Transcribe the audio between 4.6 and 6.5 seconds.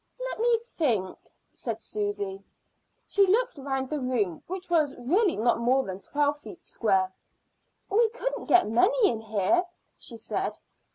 was really not more than twelve